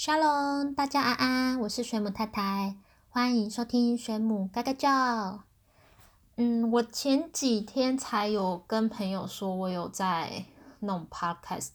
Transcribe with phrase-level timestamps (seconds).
[0.00, 2.76] Shalom，大家安安，我是水母太太，
[3.08, 5.40] 欢迎收听水母嘎嘎叫。
[6.36, 10.44] 嗯，我前几天才有跟朋友说我有在
[10.78, 11.70] 弄 podcast，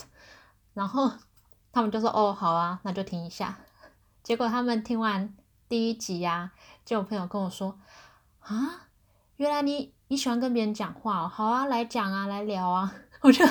[0.73, 1.11] 然后
[1.73, 3.57] 他们就说哦好啊，那就听一下。
[4.23, 5.35] 结果他们听完
[5.67, 6.53] 第一集呀，
[6.85, 7.77] 就有朋友跟我说
[8.39, 8.87] 啊，
[9.35, 12.95] 原来你你喜欢跟别人讲话哦，好啊，来讲啊，来聊啊。
[13.19, 13.45] 我就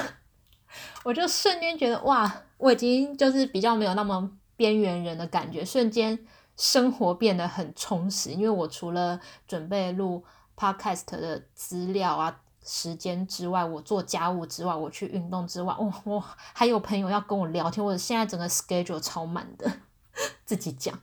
[1.04, 4.39] 我就瞬间觉得哇，我已经就是比较没有那么。
[4.62, 6.16] 边缘人的感觉，瞬间
[6.56, 8.30] 生活变得很充实。
[8.30, 9.18] 因为我除了
[9.48, 10.24] 准备录
[10.56, 17.84] podcast 的资料啊、时间之外，我做家务之外，我去运动之外，哇，我还有朋友要跟我聊天。
[17.84, 19.68] 我现在整个 schedule 超满的，
[20.46, 20.96] 自己讲。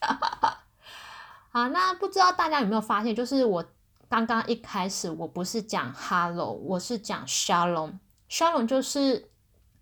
[1.52, 3.62] 好，那不知道大家有没有发现，就是我
[4.08, 7.98] 刚刚一开始我不是讲 hello，我是讲 shalom。
[8.30, 9.30] shalom 就是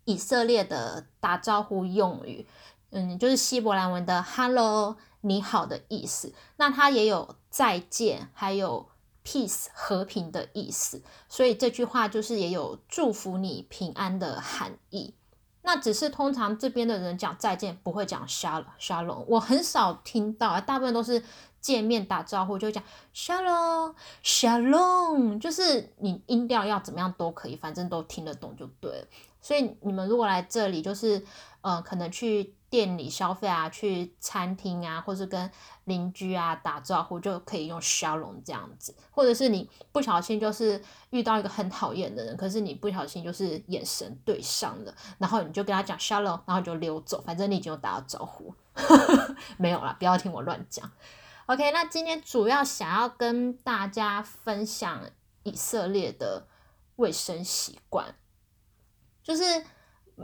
[0.04, 2.44] 以色列的打招呼用语。
[2.94, 6.34] 嗯，就是希伯来文的 “hello”，你好的意思。
[6.56, 8.90] 那它也有再见，还有
[9.24, 11.02] peace 和平的意思。
[11.26, 15.14] 所以这句话就是也有祝福你平安的含义。
[15.62, 21.24] 那只是通常这边的人讲再见不会讲 shalom，我很少听到，大部分都是
[21.62, 29.06] 见面打招呼就讲 shalom，shalom，就是你音调要怎么样都可以，反正都听得懂就对了。
[29.40, 31.24] 所以你们如果来这里，就是
[31.62, 32.54] 呃，可能去。
[32.72, 35.50] 店里消费啊，去餐厅啊，或是跟
[35.84, 38.96] 邻居啊打招呼，就可以用笑容这样子。
[39.10, 48.54] 或者是你不小心就是遇到一个很讨厌的人，可是你不小心就是眼神对上了，然后你就跟他讲笑容，然后就溜走，反正你已经有打了招呼。
[49.58, 50.90] 没有啦，不要听我乱讲。
[51.44, 55.02] OK，那今天主要想要跟大家分享
[55.42, 56.46] 以色列的
[56.96, 58.14] 卫生习惯，
[59.22, 59.42] 就是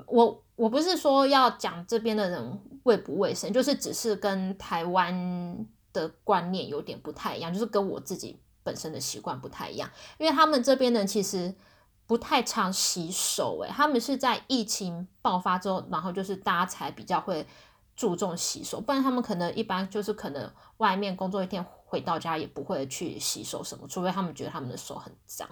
[0.06, 0.42] 我。
[0.58, 9.88] 我不是说要讲这边的人卫不卫生，就是只是跟台湾的观念有点不太一样，就是跟我自己本身的习惯不太一样。
[10.18, 11.54] 因为他们这边人其实
[12.08, 17.46] 不太常洗手，诶，他们是在疫情爆发之后，然后就是大家才比较会
[17.94, 25.48] 注重洗手，不然他们可能一般就是可能外面工作一天回到家也不会去洗手什么，除非他们觉得他们的手很脏，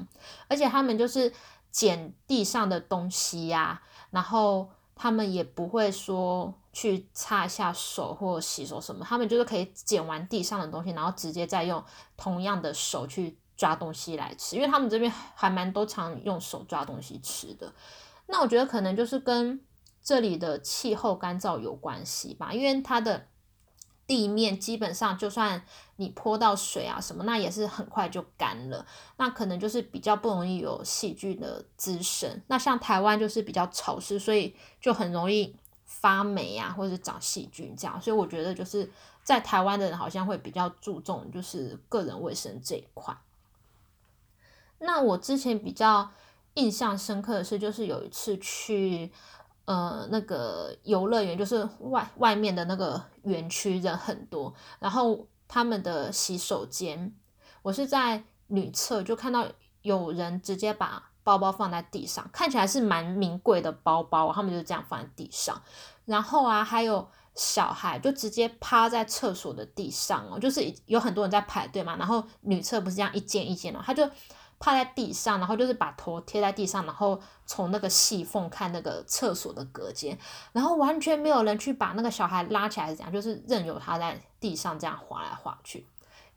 [0.49, 1.33] 而且他们就是
[1.71, 4.69] 捡地上的东西呀，然后。
[4.97, 11.85] 他们也不会说去擦一下手或洗手什么，他们就是可以捡完地上的东西，然后直接再用
[12.17, 17.73] 同样的手去抓东西来吃，因为他们这边还蛮多常用手抓东西吃的。
[18.27, 19.61] 那我觉得可能就是跟
[20.03, 23.29] 这里的气候干燥有关系吧，因为它的。
[24.07, 25.61] 地面基本上，就算
[25.97, 28.87] 你泼到水啊什么，那也是很快就干了。
[29.17, 32.41] 那可能就是比较不容易有细菌的滋生。
[32.47, 38.01] 那像台湾就是比较潮湿，所以就很容易发霉啊，或者长细菌这样。
[38.01, 38.89] 所以我觉得就是
[39.25, 43.17] 在台湾的人好像会比较注重就是个人卫生这一块。
[44.79, 46.11] 那我之前比较
[46.55, 49.11] 印象深刻的是，就是有一次去。
[49.67, 57.13] 呃，那个游乐园就是外外面的那个园区人很多，然后他们的洗手间，
[57.63, 59.45] 我是在女厕就看到
[59.83, 65.61] 有人直接把包包放在地上，看起来是蛮名贵的包包，他们就这样放在地上。
[66.05, 74.09] 然后啊，还有小孩就直接趴在厕所的地上哦，就是有很多人在排队嘛，然后女厕不是这样一间一间的，他就。
[74.59, 80.19] 趴在地上，然后就是把头贴在地上，然后从那个细缝看那个厕所的隔间，
[80.53, 83.13] 然后完全没有人去把那个小孩拉起来，是怎样？
[83.13, 85.87] 就是任由他在地上这样滑来滑去。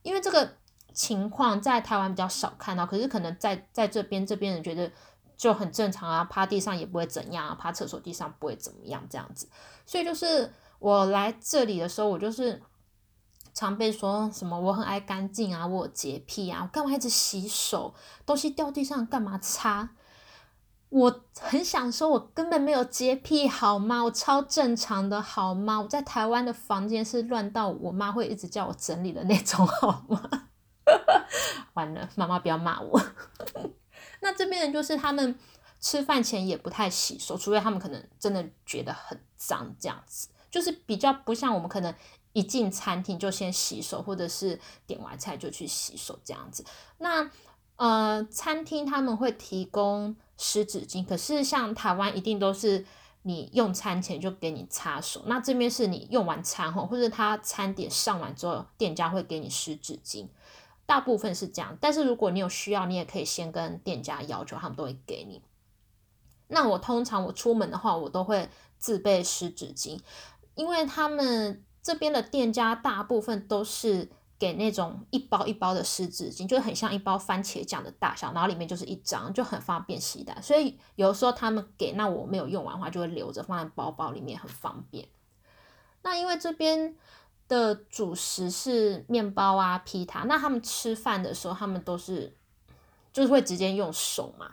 [0.01, 0.55] 因为这个
[0.93, 4.91] 情况在台湾比较少看到，可是可能在在这边这边人觉得
[5.37, 9.47] 就很正常啊，趴地上也不会怎样啊，趴厕所地上不会怎么样这样子。
[9.85, 12.61] 所以就是我来这里的时候，我就是。
[13.59, 17.93] 常被说什么我很爱干净啊，我有洁癖啊，我干嘛一直洗手？
[18.25, 19.89] 东西掉地上干嘛擦？
[20.87, 24.01] 我很想说，我根本没有洁癖，好吗？
[24.05, 25.81] 我超正常的，好吗？
[25.81, 30.47] 我在台湾的房间是乱到我妈会一直叫我整理的那种，好吗？
[31.75, 33.01] 完了，妈妈不要骂我。
[34.21, 35.37] 那这边人就是他们
[35.81, 41.93] 吃饭前也不太洗手，除非他们可能真的觉得很脏，这样子就是比较不像我们可能。
[42.33, 46.63] 一进餐厅就先洗手，或者是点完菜就去洗手这样子。
[46.97, 47.29] 那
[47.77, 52.85] 呃，餐厅他们会提供湿纸巾，可是像台湾一定都是
[53.21, 55.23] 你用餐前就给你擦手。
[55.27, 60.27] 那这边是你用完餐后，或者他餐点上完之后，店家会给你湿纸巾。
[60.85, 65.41] 大部分是这样，但是如果你有需要，你也可以先跟店家要求，他们都会给你。
[66.47, 69.99] 那我通常我出门的话，我都会自备湿纸巾。
[70.55, 74.07] 因为他们这边的店家大部分都是
[74.37, 80.39] 给那种一包一包的湿纸巾，就很像一包番茄酱的大小，然后里面就是一张，就很方便携带。
[80.39, 85.07] 所以有时候他们给，那我没有用完的话，就会留着放在包包里面，很方便。
[86.03, 86.95] 那因为这边
[87.47, 92.37] 的主食是面包啊、皮塔，那他们吃饭的时候，他们都是
[93.11, 94.51] 就是会直接用手嘛。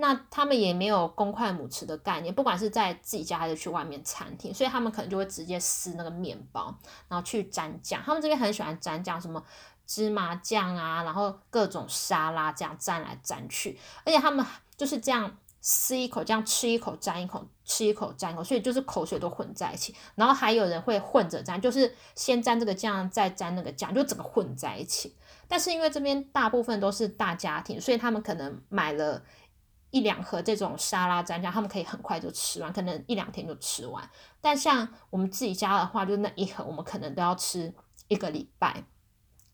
[0.00, 6.72] 那他们也没有公筷母匙的概念，不管是在自己家还是去外面餐厅，所以他们可能就会直接撕那个面包，
[7.08, 8.00] 然后去沾酱。
[8.04, 9.42] 他们这边很喜欢沾酱，什么
[9.86, 14.46] 芝麻酱啊，然后各种沙拉这样沾来沾去，而且他们
[14.76, 19.92] 就是这样撕一口，这样吃一口沾一口，吃一口沾一口，所以就是口水都混在一起。
[20.14, 25.16] 然后还有人会混着沾，就是先沾这个酱，再沾那个酱，就整个混在一起。
[25.48, 29.20] 但是因为这边大部分都是大家庭，所以他们可能买了。
[29.90, 34.08] 一两盒这种沙拉蘸酱，他们可以很快就吃完，可能一两天就吃完。
[34.40, 37.72] 但像我们自己家的话，就那一盒，我们可能都要吃
[38.08, 38.84] 一个礼拜。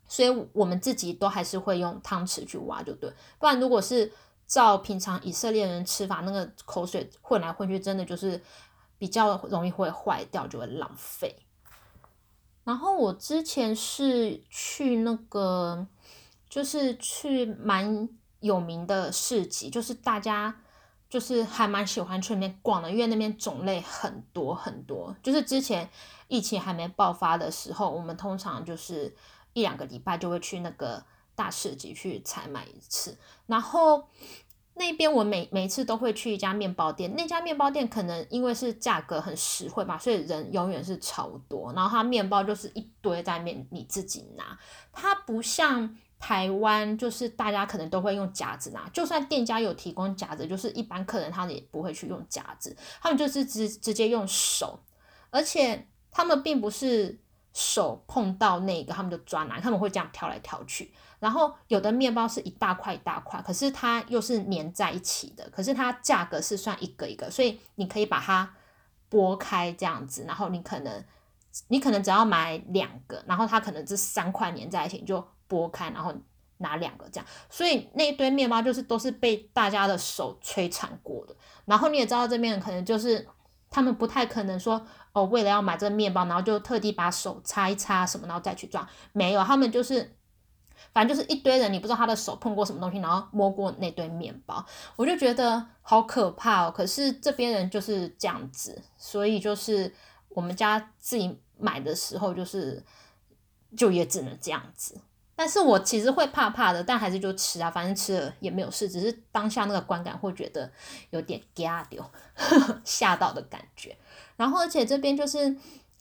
[0.09, 3.13] 所以我们自己都还是会用汤匙去挖，就对。
[3.39, 4.13] 不然如果是
[4.47, 8.43] 照平常以色列人吃法，那个口水混来混去，真的就是
[8.99, 11.35] 比较容易会坏掉，就会浪费。
[12.65, 15.87] 然后我之前是去那个，
[16.51, 18.09] 就是去蛮。
[18.45, 20.55] 有名的市集，就是大家
[21.09, 25.17] 就是还蛮喜欢去那边逛的，因为那边种类很多很多。
[25.23, 25.89] 就是之前
[26.29, 29.17] 疫情还没爆发的时候，我们通常就是
[29.55, 31.03] 一两个礼拜就会去那个
[31.35, 33.17] 大市集去采买一次。
[33.47, 34.11] 然后
[34.75, 41.73] 那边我每每次都会去一家面包店，那家面包店可能因为是价格很实惠吧，所以人永远是超多。
[41.73, 44.59] 然后它面包就是一堆在面，你自己拿，
[44.93, 45.97] 它不像。
[46.27, 54.81] 台湾就是大家可能都会用夹子拿，就算店家有提供夹子，就是一般客人他也不会去用夹子，他们就是直直接用手，
[55.29, 57.21] 而且他们并不是
[57.53, 60.95] 手碰到那个他们就抓拿，他们会这样挑来挑去。
[61.21, 68.51] 然后有的面包是一大块一大块，可是它又是粘在一起的，可是它价格是算一个一个，所以你可以把它
[69.11, 71.05] 剥开这样子，然后你可能
[71.69, 75.25] 你可能只要买两个，然后它可能这三块粘在一起你就。
[75.47, 76.13] 剥开，然后
[76.57, 81.37] 拿两个这样，所以那一堆面包就是都是被大家的手摧残过的。
[81.67, 83.29] 然后你也知道这边可能就是
[83.69, 88.89] 他们不太可能说哦，为了要买这个面包，然后就特地把手擦一擦什么，然后再去装。
[89.13, 90.17] 没有，他们就是
[90.95, 94.65] 反正就是一堆人，你不知道他的手碰过什么东西，然后摸过那堆面包，
[94.97, 96.73] 我就觉得好可怕哦。
[96.75, 99.95] 可是这边人就是这样子，所以就是
[100.31, 102.83] 我们家自己买的时候，就是
[103.77, 105.01] 就也只能这样子。
[105.37, 110.71] 但是我其实会怕怕的，但还是就吃啊，反正吃了也没有事，只是当下那个观感会觉得
[111.11, 112.05] 有点丢，
[112.85, 113.97] 吓到的感觉。
[114.37, 115.57] 然后而且这边就是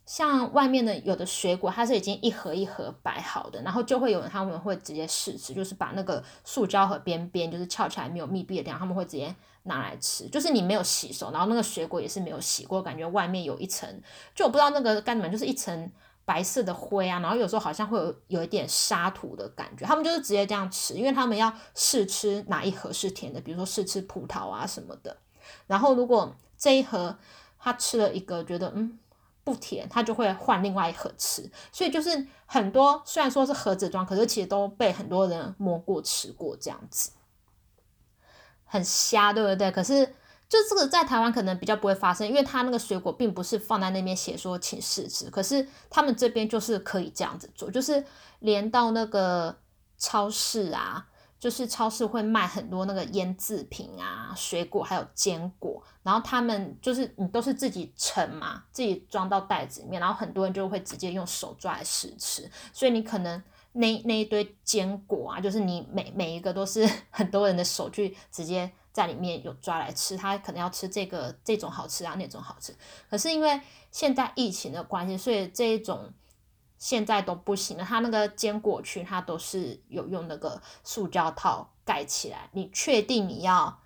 [0.06, 9.34] 像外面的有的水果，它是已经一盒一盒摆好的，然后就会有人他们会直接试吃，就是把那个塑胶盒边边就是翘起来没有密闭的地方，他们会直接
[9.64, 14.02] 拿来吃，就是你没有洗手，然后那个水果也是没有洗过，感觉外面有一层，
[14.36, 15.92] 就我不知道那个干什么，就是一层。
[16.26, 19.86] 白色的灰啊，然后有时候好像会有有一点沙土的感觉。
[19.86, 25.18] 他们就是直接这样吃，因为他们要试吃哪一盒是甜的，比如说试吃葡萄啊什么的。
[25.68, 27.18] 然后如果这一盒
[27.60, 28.98] 他吃了一个觉得嗯
[29.44, 31.50] 不甜，他就会换另外一盒吃。
[31.72, 37.12] 所以就是很多虽然说是盒子装，可是其实都被很多人摸过吃过这样子，
[38.66, 39.72] 很瞎，对不对？
[39.72, 40.16] 可是。
[40.50, 48.06] 就这个在台湾可能比较不会发生，因为它那个水果并不是放在那边写说请试吃，可是他们这边就是可以这样子做，就是
[48.38, 49.58] 连到那个
[49.98, 51.08] 超市啊，
[51.44, 68.72] 就是超市会卖很多那个腌制品啊，水果还有坚果，然后他们就是你都是自己盛嘛，自己装到袋子里面，然后很多人就会直接用手抓来试吃，所以你可能那那一堆坚果啊，就是你每每一个都是 很多人的手去直接。
[68.94, 72.72] 在里面有抓来吃，他可能要吃这个这种好吃啊，那种好吃。
[73.10, 73.60] 可是因为
[73.90, 76.14] 现在疫情的关系，所以这一种
[76.84, 77.86] 现在都不行了。
[77.86, 82.50] 它那个坚果区，它都是有用那个塑胶套盖起来。
[82.52, 83.80] 你确定你要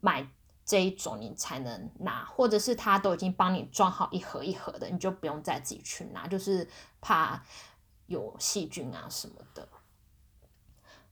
[0.00, 0.24] 买
[0.64, 6.68] 这一种，你才能拿，或者是他都已经帮你装好一盒一盒的，你就不用再自己去拿，就是
[7.00, 7.42] 怕
[8.06, 9.68] 有细菌啊什么的。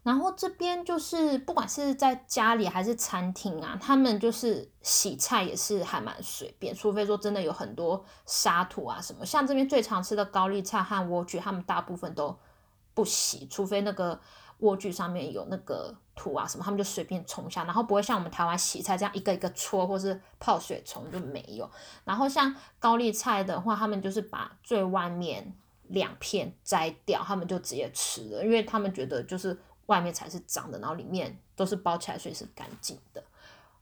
[0.02, 9.24] 然后这边就是不管是在家里还是餐厅啊，他们就是洗菜也是还蛮随便，除非说真的有很多沙土啊什么。
[9.24, 12.36] 像这边最常吃的高丽菜和莴苣，他们大部分都
[12.94, 14.20] 不洗，除非那个
[14.60, 21.70] 莴苣上面有那个土啊什么，他们就随便冲下，然后不会像我们台湾洗菜这样一个一个搓，或是泡水冲就没有。
[22.04, 25.54] 然后像高丽菜的话，他们就是把最外面
[25.88, 29.56] 两片摘掉，他们就直接吃了，因为他们觉得就是
[29.92, 33.22] 外面才是脏的，然后里面都是包起来，所以是干净的。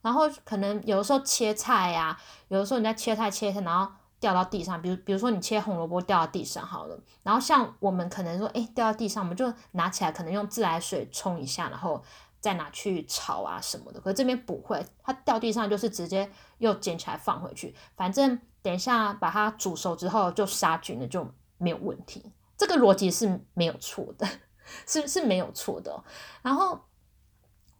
[0.03, 3.93] 然后可能有的时候切菜呀，有的时候你在切菜切菜，然后。
[4.21, 12.05] 掉到地上，比如比如说你切红萝卜掉到地上好了，然后像我们可能说，哎，掉到地上，我们就拿起来，可能用自来水冲一下，然后
[12.39, 13.99] 再拿去炒啊什么的。
[13.99, 21.27] 可是这边不会，它掉地上就是直接又捡起来放回去，反正等一下把它煮熟之后就杀菌了就
[21.57, 22.31] 没有问题。
[22.59, 24.29] 这个逻辑是没有错的，
[24.87, 26.03] 是是没有错的。
[26.43, 26.79] 然后。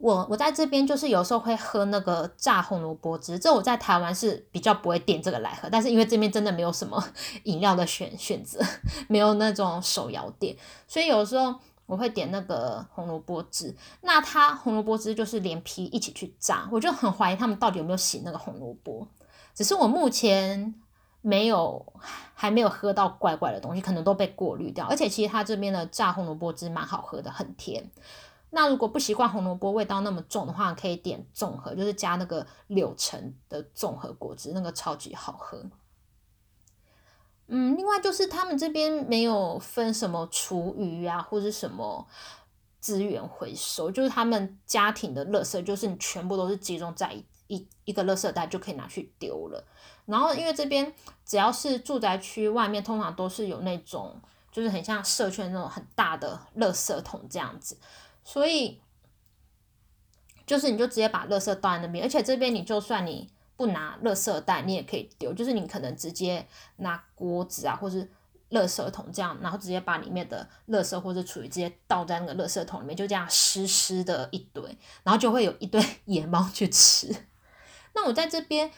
[0.03, 6.99] 我我在这边就是有时候会喝那个炸红萝卜汁，这我在台湾是比较不会点这个来喝，但是因为这边真的没有什么
[7.45, 8.59] 饮料的选选择，
[9.07, 10.57] 没有那种手摇店，
[10.87, 11.53] 所以有时候
[11.85, 13.75] 我会点那个红萝卜汁。
[14.01, 19.07] 那它红萝卜汁就是连皮一起去炸，我就很怀疑他们到底有没有洗那个红萝卜。
[19.53, 20.73] 只是我目前
[21.21, 21.93] 没有
[22.33, 24.85] 还没有喝到怪怪的东西，可能都被过滤掉。
[24.87, 27.89] 而且其实它这边的炸红萝卜汁蛮好喝的，很甜。
[28.53, 35.63] 那如果不习惯红萝卜味道那么重的话，可以点综合，就是加那个柳橙的综合果汁，那个超级好喝。
[37.47, 42.05] 嗯，另外就是他们这边没有分什么厨余啊，或者什么
[42.79, 47.13] 资源回收，就是他们家庭的垃圾，就是你全部都是集中在
[47.47, 49.63] 一一个垃圾袋就可以拿去丢了。
[50.05, 50.93] 然后因为这边
[51.25, 54.19] 只要是住宅区外面，通常都是有那种
[54.51, 57.77] 就是很像社区那种很大的垃圾桶这样子。
[58.23, 58.79] 所以，
[60.45, 66.45] 就是你就直接把垃圾倒在那边，而且这边你就算你不拿垃圾袋，你也可以丢，就是你可能直接
[66.77, 68.09] 拿锅子啊，或是
[68.51, 74.63] 垃圾桶这样，然后直接把里面的垃圾或者厨余直接倒在那个垃圾桶里面，就这样湿湿的一堆，
[75.03, 77.15] 然后就会有一堆 野猫去吃。
[77.93, 78.69] 那我在这边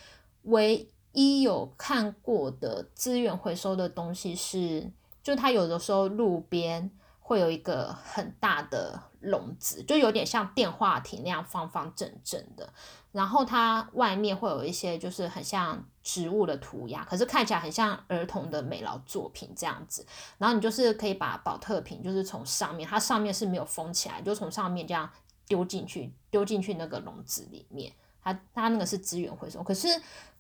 [0.44, 4.92] 唯一有看过的资源回收的东西是，
[5.24, 6.92] 就它有的时候路边。
[7.26, 12.70] 会有一个很大的笼子，就有点像电话亭那样方方正正的，
[13.14, 20.06] 然后它外面会有一些就是很像植物的涂鸦，可是看起来很像儿童的美劳作品这样子。
[20.38, 25.10] 然后你就是可以把保特瓶就是从上面，它上面是没有封起来，就从上面这样
[25.48, 27.94] 丢进去，丢进去那个笼子里面。
[28.22, 29.88] 它它那个是资源回收，可是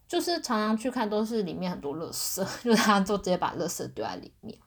[0.07, 4.57] 就是常常去看都是里面很多垃圾， 就是它就直接把垃圾丢在里面。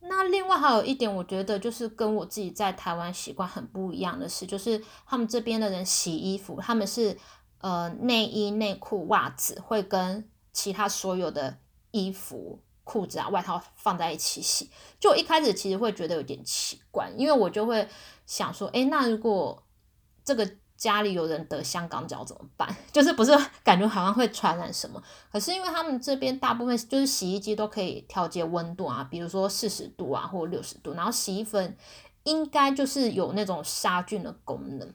[0.00, 7.16] 那另外还有一点，我觉得就是跟我自己在台湾习惯很不一样的是，就是他们这边的人洗衣服，他们是
[7.58, 11.56] 呃内衣、内裤、袜子会跟其他所有的
[11.90, 14.70] 衣服、裤子啊、外套放在一起洗。
[15.00, 17.88] 就一开始其实会觉得有点奇怪，因为我就会
[18.26, 19.64] 想说，哎，那如果
[20.22, 20.56] 这个。
[20.76, 22.68] 家里有人得香港脚怎么办？
[22.92, 25.02] 就是不是感觉好像会传染什么？
[25.32, 31.76] 可是因为他们这边大部分就是洗衣机都可以调节温度啊，比如说四十度啊或六十度，然后洗衣粉
[32.24, 34.92] 应该就是有那种杀菌的功能。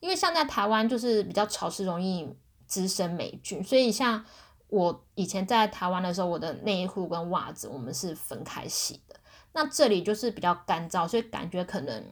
[0.00, 2.28] 因为像在台湾就是比较潮湿，容易
[2.66, 4.24] 滋生霉菌，所以像
[4.68, 9.16] 我以前在台湾的时候，我的内衣裤跟袜子我们是分开洗的。
[9.52, 12.04] 那这里就是比较干燥，所以感觉可能。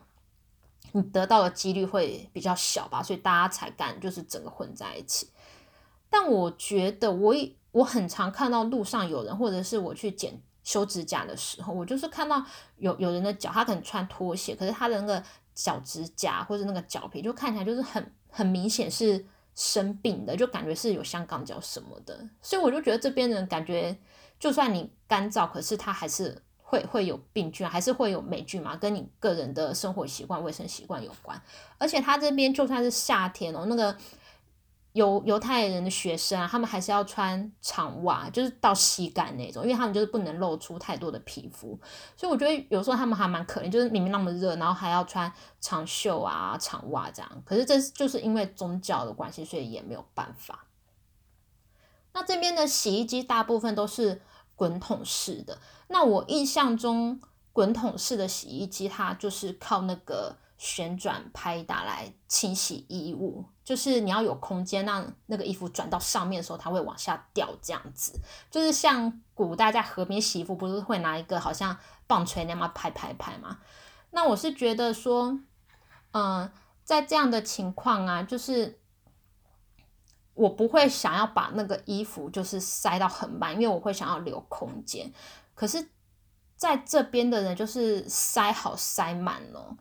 [0.93, 5.29] 你得到的几率会比较小吧，所以大家才敢就是整个混在一起。
[6.09, 7.35] 但我觉得我
[7.73, 12.45] 我很常看到路上有人，或者是我去剪修指甲的时候，我就是看到
[12.77, 15.23] 有有人的脚，他可能穿拖鞋，可是他的那个
[15.55, 19.27] 脚指甲或者那个脚皮就看起来就是很很明显是
[19.57, 22.29] 生病的，就感觉是有香港脚什么的。
[22.41, 23.99] 所以我就觉得这边人感觉，
[24.39, 26.43] 就算你干燥，可是他还是。
[26.67, 28.75] 会会有病菌，还是会有霉菌嘛？
[28.75, 31.41] 跟你个人的生活习惯、卫生习惯有关。
[31.79, 33.95] 而且他这边就算是夏天哦，那个
[34.93, 41.79] 犹犹太人的学生啊，他们还是要穿长袜，就是到膝盖那种，因为他们就是不能露出太多的皮肤。
[42.17, 45.31] 所以我觉得有时候他们还蛮可怜，就是明明那么热，然后还要穿
[45.61, 47.43] 长袖啊、长袜这样。
[47.45, 50.65] 可是这就是因为宗教的关系，所以也没有办法。
[52.15, 54.23] 那这边的洗衣机大部分都是。
[54.57, 55.59] 滚筒式的，
[55.89, 57.21] 那我印象中
[57.53, 68.19] 滚筒式的洗衣机，它就是靠那个旋转拍打来清洗衣物，就是你要有空间让那个衣服转到上面的时候，它会往下掉，这样子，
[68.51, 73.59] 就是像古代在河边洗衣服，不是会拿一个好像棒槌那样拍拍拍吗？
[74.11, 75.39] 那我是觉得说，
[76.13, 76.51] 嗯，
[76.85, 78.79] 在这样的情况啊，就是。
[80.35, 85.13] 我不会想要把那个衣服就是塞到很满，因为我会想要留空间。
[85.55, 85.89] 可是，
[86.57, 89.77] 在这边的人就是塞好塞满了，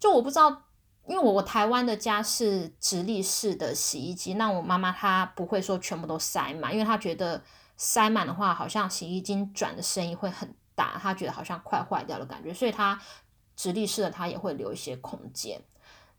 [0.00, 0.62] 就我不知道，
[1.06, 7.42] 因为我我台湾的家是直立式的洗衣机，那我妈妈她不会说全部都塞满，因为她觉得
[7.76, 12.98] 塞满的话，好像洗衣机转的声音会很大，她觉得好像快坏掉的感觉，所以她
[13.54, 15.60] 直立式的她也会留一些空间。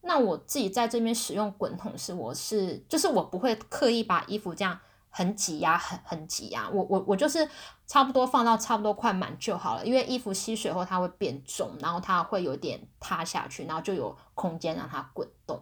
[0.03, 4.79] 那我自己在这边使用滚筒是，我是就是我不会刻意把衣服这样。
[5.15, 6.67] 很挤压，很很挤压。
[6.71, 7.47] 我我我就是
[7.85, 15.61] 差不多放到差不多快满就好了，因为衣服吸水后它会变重，然后它会有点塌下去，然后就有空间让它滚动。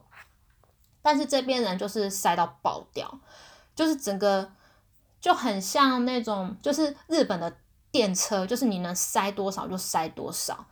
[1.02, 3.20] 但是这边人就是塞到爆掉，
[3.76, 4.50] 就是整个
[5.20, 7.54] 就很像那种就是日本的
[7.92, 10.66] 电车，就是你能塞多少就塞多少。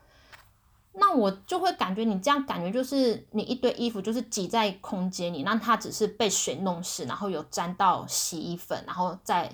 [1.00, 9.50] 那我就会感觉你这样感觉就是你一堆衣服就是挤在空间里，那它只是被水弄湿，然后有沾到洗衣粉，然后再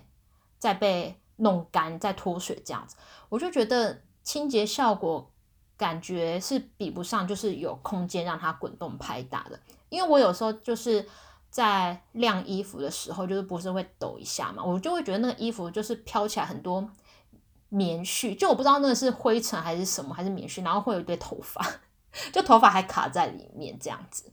[0.58, 2.96] 再被弄干，再脱水这样子，
[3.30, 5.32] 我就觉得清洁效果
[5.78, 9.60] 感觉是比不上就是有空间让它滚动拍打的。
[9.90, 11.08] 因为我有时候就是
[11.50, 16.90] 在晾衣服的时候，就是不是会抖一下嘛，我就会觉得那个衣服就是飘起来很多。
[17.76, 21.62] 棉絮，就我不知道那个是灰尘还是什么，还是棉絮，然后会有一堆头发，
[22.32, 24.32] 就头发还卡在里面这样子。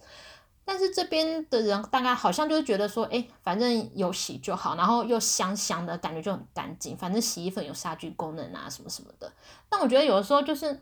[0.65, 9.33] 但是这边的人大概好像就是觉得说，哎，反正有洗就好，然后又香香的感觉就很干净，反正洗衣粉有杀菌功能啊，什么什么的。
[9.69, 10.81] 但我觉得有的时候就是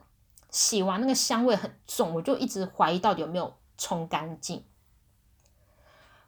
[0.50, 4.62] 洗完那个香味很重，我就一直怀疑到底有没有冲干净。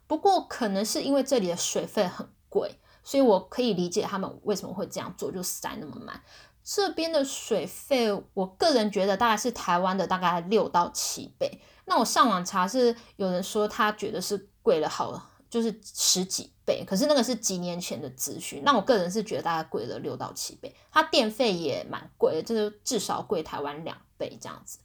[0.07, 2.79] 不过可能是因为这里的水费很贵。
[3.03, 6.21] 所以我可以理解他们为什么会这样做，就塞那么满。
[6.63, 11.59] 这边的水费，我个人觉得大概是台湾的大概六到七倍。
[11.83, 16.85] 那我上网查是有人说他觉得是贵了好，就是十几倍。
[16.87, 18.61] 可是那个是几年前的资讯。
[18.63, 20.73] 那我个人是觉得大概贵了六到七倍。
[20.89, 24.79] 它电费也蛮贵的，就是至少贵台湾两倍这样子。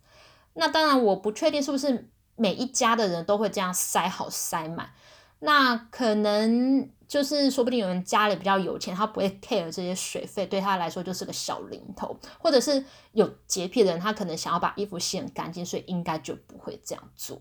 [0.54, 4.90] 那当然我不确定是不是每一家的人都会这样塞好塞满。
[5.38, 6.90] 那可能。
[7.08, 17.40] 就是说不定有人家里比较有钱，他不会 care 这些水费，对他来说就是个小零头，或者是有洁癖的人，他可能想要把衣服洗很干净，所以应该就不会这样做。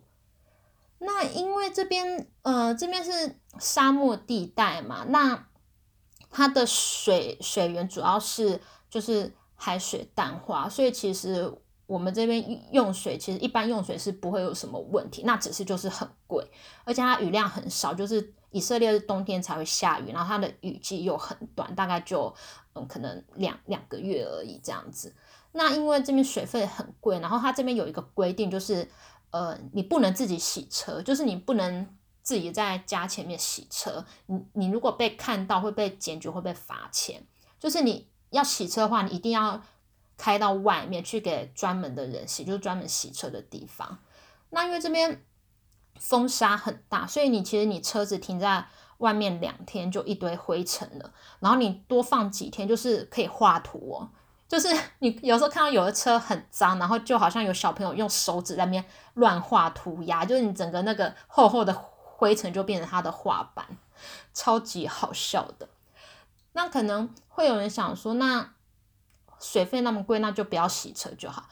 [0.99, 5.47] 那因为这边呃这边是沙漠地带嘛，那
[6.29, 11.53] 它的水水源主要是就是海水淡化，所以其实
[11.87, 16.49] 我们这边用水其实一般用水是不会有什么问题，那只是就是很贵，
[16.85, 18.33] 而且它雨量很少，就是。
[18.51, 22.33] 以色列是冬天才会下雨，然后它的雨季又很短，大概就
[22.73, 25.13] 嗯可能两两个月而已这样子。
[25.51, 28.89] 那因为这边水费很贵，然后它这边有一个规定，就是
[29.31, 31.87] 呃你不能自己洗车，就是你不能
[32.21, 34.05] 自己在家前面洗车。
[34.27, 37.21] 你你如果被看到会被检举，会被罚钱。
[37.59, 39.61] 就是你要洗车的话，你一定要
[40.15, 43.99] 开到外面去给专门的人洗，就是专门洗车的地方。
[44.49, 45.21] 那因为这边。
[45.99, 48.67] 风沙很大，所以你其实你车子停在
[48.99, 54.09] 外面两天就一堆灰尘了，然后你多放几天就是可以画图哦。
[54.47, 63.65] 就是 你有时候看到有的车很脏，然后就好像有小朋友用手指在那边乱画涂鸦，就是你整个那个厚厚的灰尘就变成他的画板，
[64.33, 65.67] 超级好笑的。
[66.53, 68.53] 那可能会有人想说，那
[69.39, 71.49] 水费那么贵，那就不要洗车就好。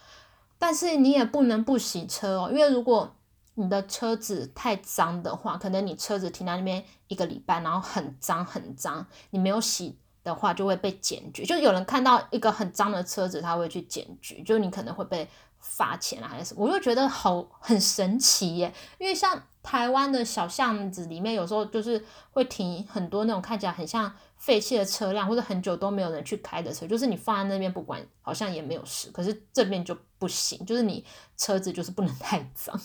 [0.58, 3.14] 但是你也不能不洗车哦，因为如果
[3.56, 11.46] 你的车子太脏的话，可能你车子停在那边一个礼拜，然后很脏很脏，你没有洗的话就会被检举。
[11.46, 15.28] 就有人看到一个很脏的车子，他会去检举，就你可能会被
[15.60, 16.66] 罚钱啊，还是什么？
[16.66, 29.10] 我就觉得好很神奇耶，因为像台湾的小巷子里面，有时候就是会停很多那种看起来很像废弃的车辆，或者很久都没有人去开的车，就是你放在那边不管，好像也没有事。
[29.12, 31.04] 可是这边就不行，就是你
[31.38, 32.80] 车子就是不能太脏。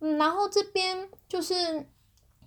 [0.00, 1.88] 嗯，然后这边就是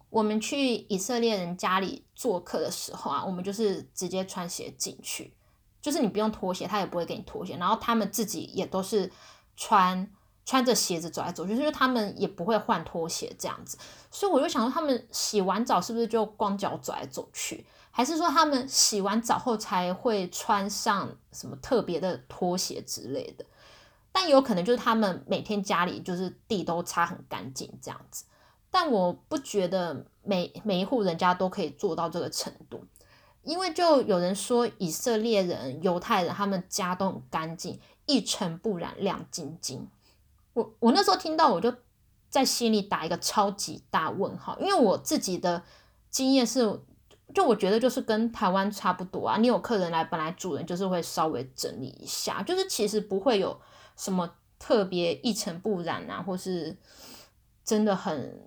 [0.10, 5.34] 我们去以色列人家里做客的时候啊，我们就是直接穿鞋进去，
[5.82, 7.58] 就是你不用脱鞋，他也不会给你脱鞋。
[7.58, 9.12] 然后他们自己也都是
[9.56, 10.10] 穿
[10.46, 13.78] 穿着鞋子走来走去，就是他们也不会换拖鞋这样子。
[14.12, 23.46] 所以我就想说，他们洗完澡是不是就光脚走来走去，还是说他们洗完澡后才会穿上什么特别的拖鞋之类的？
[24.12, 28.26] 但有可能就是他们每天家里就是地都擦很干净这样子，
[28.72, 32.84] 但我不觉得每每一户人家都可以做到这个程度，
[33.44, 39.88] 因为就有人说以色列人、犹太人他们家都很干净，一尘不染，亮晶晶。
[40.54, 41.74] 我我那时候听到我就
[42.30, 45.64] 在心里打一个超级大问号，因为我自己的
[46.10, 46.80] 经验是，
[47.34, 49.38] 就我觉得就是跟台湾差不多啊。
[49.38, 53.60] 你有客人来，本来主人就是会稍微整理一下，就是其实不会有
[54.00, 56.78] 什么特别一尘不染啊，或是
[57.66, 58.42] 真的很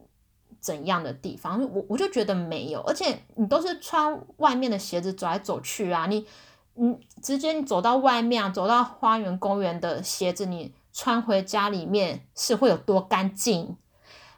[0.58, 1.62] 怎样的地方。
[1.70, 6.26] 我我就觉得没有，而且你都是穿外面的鞋子走来走去啊，你
[6.74, 13.76] 你直接你走到外面啊，走到花园公园的鞋子，你穿回家里面是会有多干净？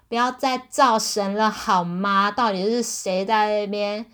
[0.09, 2.33] 不要再造神了好吗？
[2.33, 4.05] 到底是谁在那边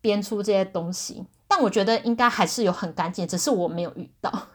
[0.00, 1.24] 编出这些东西？
[1.46, 4.48] 但我觉得应该还是有很干净，只是我没有遇到。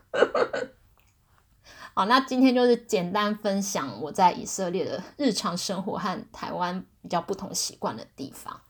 [1.95, 8.61] 好，那今天就是简单分享我在以色列的日常生活和台湾比较不同习惯的地方。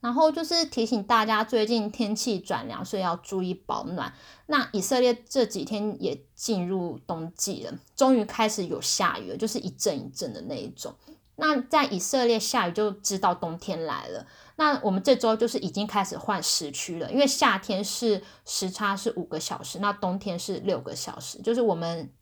[0.00, 4.12] 然后就是提醒大家，最近天气转凉，所以要注意保暖。
[4.46, 10.94] 那以色列这几天也进入冬季了，终于开始有下雨了，就是一阵一阵的那一种。
[11.36, 14.24] 那在以色列下雨就知道冬天来了。
[14.56, 22.12] 那我们这周就是已经开始换时区了，因为夏天是时差是五个小时，那冬天是六个小时，就是我们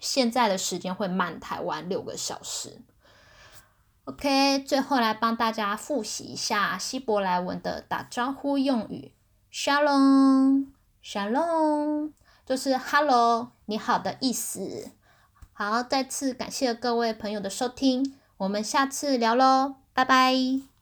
[0.00, 2.82] 现在的时间会慢台湾六个小时。
[4.04, 9.12] OK，最后来帮大家复习一下希伯来文的打招呼用语
[9.52, 12.12] ，Shalom，Shalom，
[12.44, 14.92] 就是 Hello，你好的意思。
[15.52, 18.14] 好，再次感谢各位朋友的收听。
[18.36, 20.75] 我们下次聊喽，拜拜。